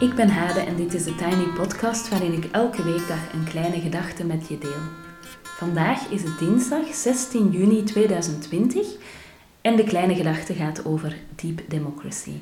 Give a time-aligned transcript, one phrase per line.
[0.00, 3.80] Ik ben Hade en dit is de Tiny Podcast waarin ik elke weekdag een kleine
[3.80, 4.82] gedachte met je deel.
[5.42, 8.86] Vandaag is het dinsdag 16 juni 2020
[9.60, 12.32] en de kleine gedachte gaat over Deep Democracy.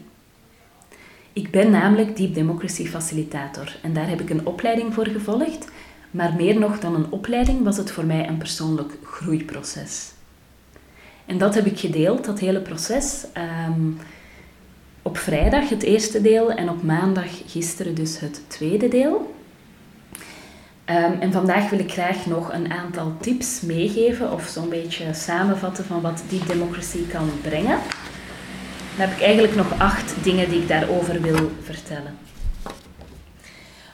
[1.33, 5.69] Ik ben namelijk Deep Democracy Facilitator en daar heb ik een opleiding voor gevolgd,
[6.11, 10.13] maar meer nog dan een opleiding was het voor mij een persoonlijk groeiproces.
[11.27, 13.25] En dat heb ik gedeeld, dat hele proces.
[13.33, 13.91] Ehm,
[15.05, 19.35] op vrijdag het eerste deel en op maandag gisteren dus het tweede deel.
[20.85, 25.85] Ehm, en vandaag wil ik graag nog een aantal tips meegeven of zo'n beetje samenvatten
[25.85, 27.79] van wat die democratie kan brengen.
[28.97, 32.19] Dan heb ik eigenlijk nog acht dingen die ik daarover wil vertellen.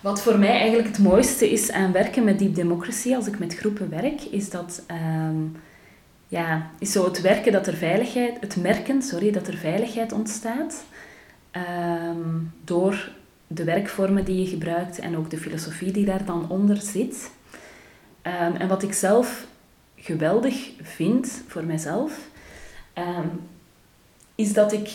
[0.00, 3.56] Wat voor mij eigenlijk het mooiste is aan werken met Deep Democracy als ik met
[3.56, 5.36] groepen werk, is dat ehm,
[6.28, 10.84] ja, is zo het werken dat er veiligheid, het merken, sorry, dat er veiligheid ontstaat.
[11.50, 13.10] Ehm, door
[13.46, 17.30] de werkvormen die je gebruikt en ook de filosofie die daar dan onder zit.
[18.22, 19.46] Ehm, en wat ik zelf
[19.96, 22.28] geweldig vind voor mijzelf,
[22.92, 23.26] ehm,
[24.34, 24.90] is dat ik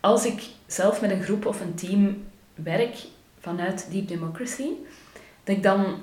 [0.00, 2.96] als ik zelf met een groep of een team werk
[3.38, 4.68] vanuit Deep Democracy,
[5.44, 6.00] dat ik dan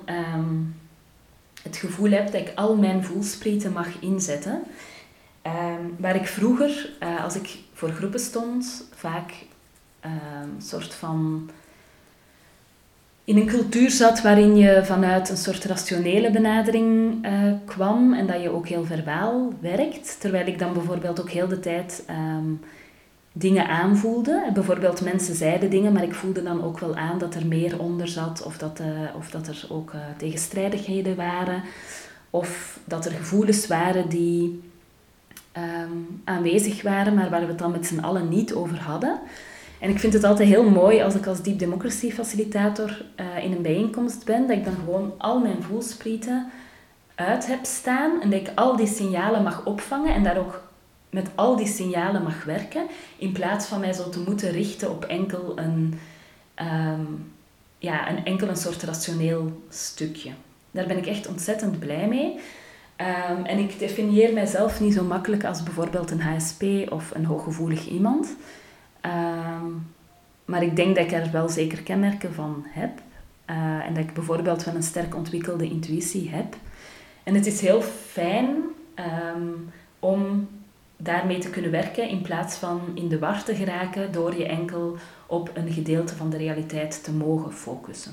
[1.62, 4.62] het gevoel heb dat ik al mijn voelsprieten mag inzetten.
[5.98, 9.32] waar ik vroeger, uh, als ik voor groepen stond, vaak
[10.06, 11.50] een ehm, soort van
[13.24, 18.42] in een cultuur zat waarin je vanuit een soort rationele benadering uh, kwam en dat
[18.42, 20.20] je ook heel verbaal werkt.
[20.20, 22.52] Terwijl ik dan bijvoorbeeld ook heel de tijd ehm,
[23.32, 24.50] dingen aanvoelde.
[24.54, 28.08] Bijvoorbeeld mensen zeiden dingen, maar ik voelde dan ook wel aan dat er meer onder
[28.08, 31.62] zat of dat, uh, of dat er ook uh, tegenstrijdigheden waren
[32.30, 34.62] of dat er gevoelens waren die
[35.56, 39.18] um, aanwezig waren, maar waar we het dan met z'n allen niet over hadden.
[39.80, 43.52] En ik vind het altijd heel mooi als ik als Deep Democracy facilitator uh, in
[43.52, 46.50] een bijeenkomst ben, dat ik dan gewoon al mijn voelsprieten
[47.14, 50.62] uit heb staan en dat ik al die signalen mag opvangen en daar ook
[51.10, 52.86] met al die signalen mag werken,
[53.18, 55.98] in plaats van mij zo te moeten richten op enkel een,
[56.60, 57.32] um,
[57.78, 60.30] ja, een enkel een soort rationeel stukje.
[60.70, 62.38] Daar ben ik echt ontzettend blij mee.
[63.30, 66.62] Um, en ik definieer mijzelf niet zo makkelijk als bijvoorbeeld een HSP
[66.92, 68.36] of een hooggevoelig iemand.
[69.06, 69.70] Ehm,
[70.44, 73.00] maar ik denk dat ik er wel zeker kenmerken van heb.
[73.50, 76.56] Uh, en dat ik bijvoorbeeld wel een sterk ontwikkelde intuïtie heb.
[77.22, 78.56] En het is heel fijn
[79.34, 80.48] um, om
[80.96, 84.96] daarmee te kunnen werken in plaats van in de war te geraken door je enkel
[85.26, 88.12] op een gedeelte van de realiteit te mogen focussen.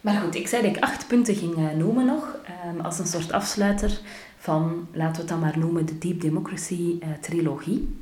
[0.00, 3.06] Maar goed, ik zei dat ik acht punten ging uh, noemen nog, um, als een
[3.06, 4.00] soort afsluiter
[4.38, 7.96] van, laten we het dan maar noemen, de Deep Democracy uh, trilogie.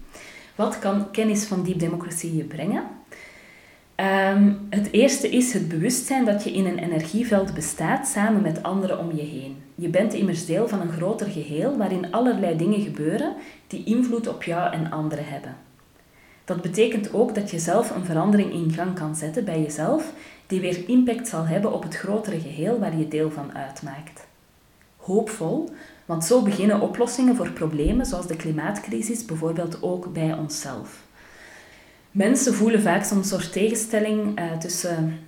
[0.54, 2.82] Wat kan kennis van diep democratie je brengen?
[3.96, 8.98] Um, het eerste is het bewustzijn dat je in een energieveld bestaat samen met anderen
[8.98, 9.56] om je heen.
[9.74, 13.34] Je bent immers deel van een groter geheel waarin allerlei dingen gebeuren
[13.66, 15.56] die invloed op jou en anderen hebben.
[16.44, 20.12] Dat betekent ook dat je zelf een verandering in gang kan zetten bij jezelf,
[20.46, 24.26] die weer impact zal hebben op het grotere geheel waar je deel van uitmaakt.
[24.96, 25.70] Hoopvol,
[26.04, 31.00] want zo beginnen oplossingen voor problemen zoals de klimaatcrisis bijvoorbeeld ook bij onszelf.
[32.10, 35.18] Mensen voelen vaak zo'n soort tegenstelling uh, tussen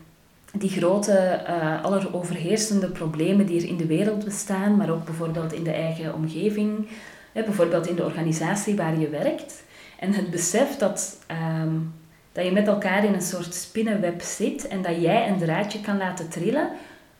[0.52, 5.64] die grote, uh, alleroverheersende problemen die er in de wereld bestaan, maar ook bijvoorbeeld in
[5.64, 6.88] de eigen omgeving,
[7.32, 9.62] bijvoorbeeld in de organisatie waar je werkt.
[9.98, 11.18] En het besef dat,
[11.62, 11.94] um,
[12.32, 15.96] dat je met elkaar in een soort spinnenweb zit en dat jij een draadje kan
[15.96, 16.68] laten trillen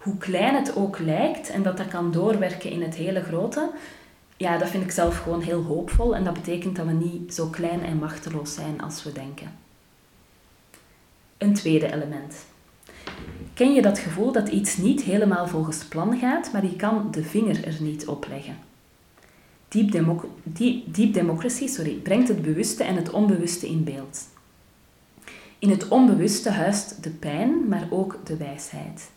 [0.04, 3.70] hoe klein het ook lijkt en dat dat kan doorwerken in het hele grote,
[4.37, 6.15] ja, dat vind ik zelf gewoon heel hoopvol.
[6.15, 9.53] En dat betekent dat we niet zo klein en machteloos zijn als we denken.
[11.38, 12.34] Een tweede element.
[13.54, 17.22] Ken je dat gevoel dat iets niet helemaal volgens plan gaat, maar je kan de
[17.22, 18.57] vinger er niet op leggen?
[19.68, 20.24] Deep, democ
[20.86, 24.28] deep democracy sorry, brengt het bewuste en het onbewuste in beeld.
[25.59, 29.12] In het onbewuste huist de pijn, maar ook de wijsheid.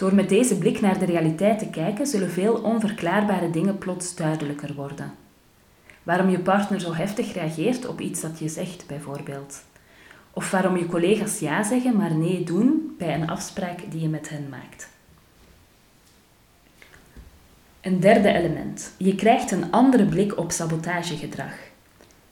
[0.00, 4.74] Door met deze blik naar de realiteit te kijken, zullen veel onverklaarbare dingen plots duidelijker
[4.74, 5.14] worden.
[6.02, 9.62] Waarom je partner zo heftig reageert op iets dat je zegt, bijvoorbeeld.
[10.30, 14.28] Of waarom je collega's ja zeggen, maar nee doen bij een afspraak die je met
[14.28, 14.88] hen maakt.
[17.80, 18.92] Een derde element.
[18.96, 21.54] Je krijgt een andere blik op sabotagegedrag.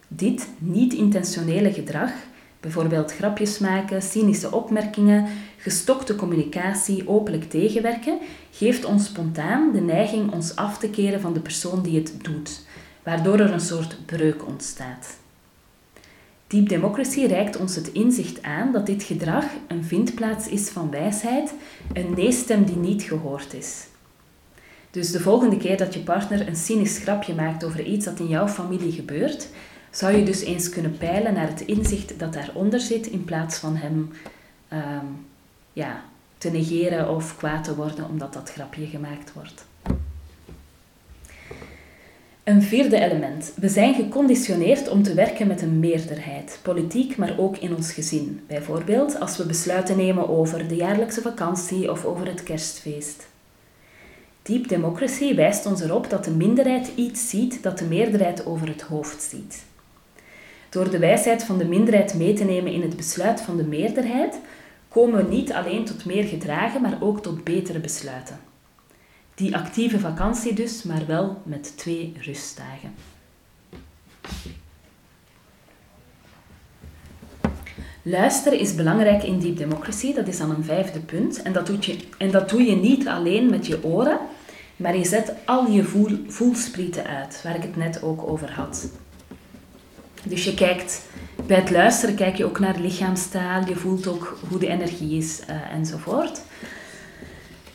[0.08, 2.12] Dit niet-intentionele gedrag
[2.60, 5.26] Bijvoorbeeld grapjes maken, cynische opmerkingen,
[5.56, 8.18] gestokte communicatie, openlijk tegenwerken,
[8.50, 12.60] geeft ons spontaan de neiging ons af te keren van de persoon die het doet,
[13.02, 15.16] waardoor er een soort breuk ontstaat.
[16.46, 21.54] Deep Democracy reikt ons het inzicht aan dat dit gedrag een vindplaats is van wijsheid,
[21.92, 23.86] een nee-stem die niet gehoord is.
[24.90, 28.28] Dus de volgende keer dat je partner een cynisch grapje maakt over iets dat in
[28.28, 29.48] jouw familie gebeurt,
[29.98, 33.76] zou je dus eens kunnen peilen naar het inzicht dat daaronder zit, in plaats van
[33.76, 34.10] hem
[34.68, 35.06] ehm,
[35.72, 36.04] ja,
[36.38, 39.64] te negeren of kwaad te worden omdat dat grapje gemaakt wordt.
[42.44, 43.52] Een vierde element.
[43.56, 48.40] We zijn geconditioneerd om te werken met een meerderheid, politiek, maar ook in ons gezin.
[48.46, 53.26] Bijvoorbeeld als we besluiten nemen over de jaarlijkse vakantie of over het kerstfeest.
[54.42, 58.82] Deep democracy wijst ons erop dat de minderheid iets ziet dat de meerderheid over het
[58.82, 59.66] hoofd ziet.
[60.68, 64.38] Door de wijsheid van de minderheid mee te nemen in het besluit van de meerderheid,
[64.88, 68.38] komen we niet alleen tot meer gedragen, maar ook tot betere besluiten.
[69.34, 72.94] Die actieve vakantie dus, maar wel met twee rustdagen.
[78.02, 81.42] Luisteren is belangrijk in Deep Democracy, dat is dan een vijfde punt.
[81.42, 84.18] En dat, doe je, en dat doe je niet alleen met je oren,
[84.76, 88.90] maar je zet al je voel, voelsprieten uit, waar ik het net ook over had.
[90.24, 91.02] Dus je kijkt,
[91.46, 95.40] bij het luisteren kijk je ook naar lichaamstaal, je voelt ook hoe de energie is
[95.50, 96.40] uh, enzovoort.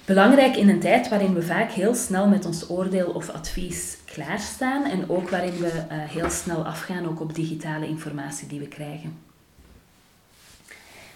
[0.06, 4.86] Belangrijk in een tijd waarin we vaak heel snel met ons oordeel of advies klaarstaan
[4.86, 9.18] en ook waarin we uh, heel snel afgaan ook op digitale informatie die we krijgen.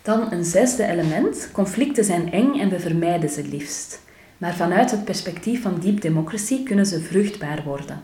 [0.01, 1.50] Dan een zesde element.
[1.51, 4.01] Conflicten zijn eng en we vermijden ze liefst.
[4.38, 8.01] Maar vanuit het perspectief van deep democracy kunnen ze vruchtbaar worden.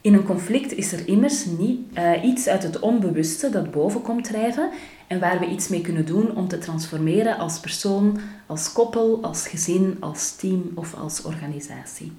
[0.00, 4.24] In een conflict is er immers niet, uh, iets uit het onbewuste dat boven komt
[4.24, 4.70] drijven
[5.06, 9.48] en waar we iets mee kunnen doen om te transformeren als persoon, als koppel, als
[9.48, 12.12] gezin, als team of als organisatie.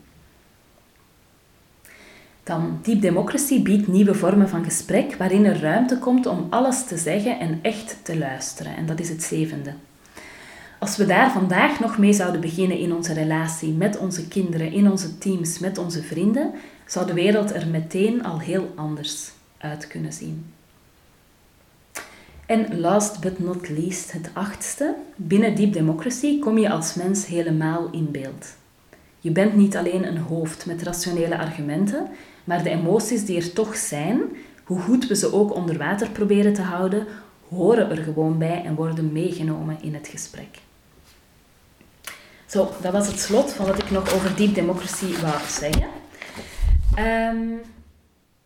[2.44, 6.98] Dan Deep Democracy biedt nieuwe vormen van gesprek waarin er ruimte komt om alles te
[6.98, 8.76] zeggen en echt te luisteren.
[8.76, 9.74] En dat is het zevende.
[10.80, 14.92] Als we daar vandaag nog mee zouden beginnen in onze relatie met onze kinderen, in
[14.92, 16.52] onze teams, met onze vrienden,
[16.92, 20.54] zou de wereld er meteen al heel anders uit kunnen zien.
[22.46, 24.96] En last but not least, het achtste.
[25.16, 28.48] Binnen Deep Democracy kom je als mens helemaal in beeld.
[29.20, 32.08] Je bent niet alleen een hoofd met rationele argumenten,
[32.44, 34.22] maar de emoties die er toch zijn,
[34.64, 37.08] hoe goed we ze ook onder water proberen te houden,
[37.50, 40.60] horen er gewoon bij en worden meegenomen in het gesprek.
[42.46, 46.01] Zo, dat was het slot van wat ik nog over Deep Democracy wou zeggen.
[47.00, 47.62] Um,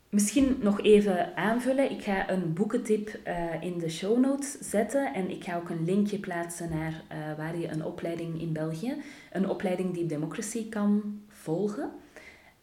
[0.10, 1.92] misschien nog even aanvullen.
[1.92, 5.14] Ik ga een boekentip uh, in de show notes zetten.
[5.14, 8.96] En ik ga ook een linkje plaatsen naar uh, waar je een opleiding in België,
[9.32, 11.92] een opleiding Deep Democracy kan volgen.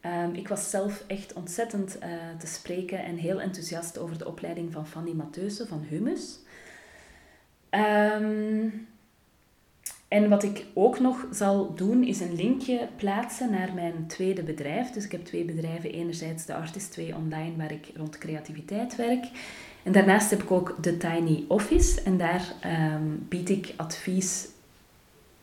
[0.06, 2.08] Um, ik was zelf echt ontzettend uh,
[2.38, 6.38] te spreken en heel enthousiast over de opleiding van Fanny Matheusen van Humus.
[7.70, 8.86] Um,
[10.12, 14.90] en wat ik ook nog zal doen, is een linkje plaatsen naar mijn tweede bedrijf.
[14.90, 15.92] Dus ik heb twee bedrijven.
[15.92, 19.24] Enerzijds de Artist 2 Online, waar ik rond creativiteit werk.
[19.82, 22.02] En daarnaast heb ik ook de Tiny Office.
[22.02, 22.54] En daar
[22.94, 24.48] um, bied ik advies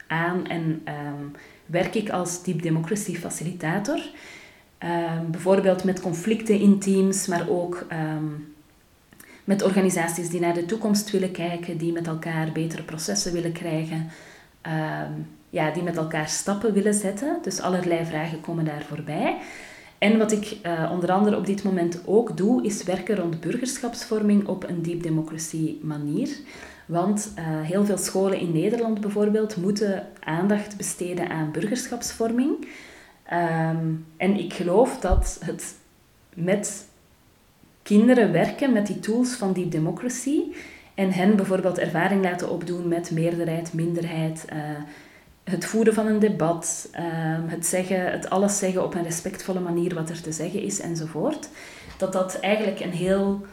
[0.07, 1.31] aan en um,
[1.65, 3.99] werk ik als Deep Democracy Facilitator.
[4.79, 7.85] Um, bijvoorbeeld met conflicten in teams, maar ook
[9.43, 14.09] met organisaties die naar de toekomst willen kijken, die met elkaar betere processen willen krijgen.
[14.61, 15.11] Ehm,
[15.49, 17.37] ja, die met elkaar stappen willen zetten.
[17.41, 19.37] Dus allerlei vragen komen daar voorbij.
[19.97, 24.47] En wat ik uh, onder andere op dit moment ook doe, is werken rond burgerschapsvorming
[24.47, 26.29] op een deep democracy manier.
[26.85, 32.67] Want uh, heel veel scholen in Nederland bijvoorbeeld moeten aandacht besteden aan burgerschapsvorming.
[33.33, 35.75] Um, en ik geloof dat het
[36.33, 36.87] met
[37.83, 40.41] kinderen werken met die tools van deep democracy
[40.99, 44.59] en hen bijvoorbeeld ervaring laten opdoen met meerderheid, minderheid, uh,
[45.43, 46.99] het voeren van een debat, uh,
[47.45, 51.49] het, zeggen, het alles zeggen op een respectvolle manier wat er te zeggen is enzovoort.
[51.97, 53.45] Dat dat eigenlijk een heel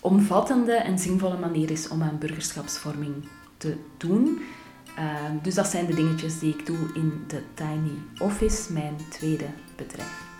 [0.00, 3.14] omvattende en zinvolle manier is om aan burgerschapsvorming
[3.56, 4.42] te doen.
[4.98, 9.46] Uh, dus dat zijn de dingetjes die ik doe in de Tiny Office, mijn tweede
[9.76, 10.31] bedrijf.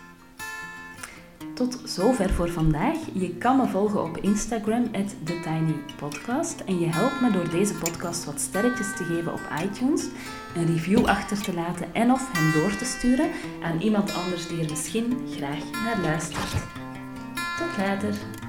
[1.55, 2.97] Tot zover voor vandaag.
[3.13, 4.91] Je kan me volgen op Instagram,
[5.25, 6.61] TheTinyPodcast.
[6.61, 10.09] En je helpt me door deze podcast wat sterretjes te geven op iTunes,
[10.55, 13.31] een review achter te laten en of hem door te sturen
[13.63, 16.53] aan iemand anders die er misschien graag naar luistert.
[17.59, 18.42] Tot later!